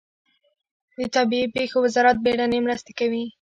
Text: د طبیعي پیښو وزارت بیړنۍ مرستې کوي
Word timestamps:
د 0.97 0.99
طبیعي 1.15 1.47
پیښو 1.55 1.77
وزارت 1.85 2.17
بیړنۍ 2.25 2.59
مرستې 2.65 2.91
کوي 2.99 3.23